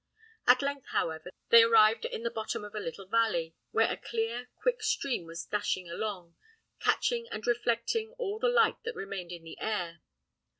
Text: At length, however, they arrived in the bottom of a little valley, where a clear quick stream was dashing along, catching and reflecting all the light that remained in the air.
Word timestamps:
At 0.47 0.63
length, 0.63 0.87
however, 0.87 1.29
they 1.49 1.61
arrived 1.61 2.05
in 2.05 2.23
the 2.23 2.31
bottom 2.31 2.63
of 2.65 2.73
a 2.73 2.79
little 2.79 3.05
valley, 3.05 3.53
where 3.69 3.87
a 3.91 3.95
clear 3.97 4.49
quick 4.55 4.81
stream 4.81 5.25
was 5.27 5.45
dashing 5.45 5.87
along, 5.91 6.35
catching 6.79 7.27
and 7.29 7.45
reflecting 7.45 8.15
all 8.17 8.39
the 8.39 8.49
light 8.49 8.81
that 8.83 8.95
remained 8.95 9.31
in 9.31 9.43
the 9.43 9.59
air. 9.59 10.01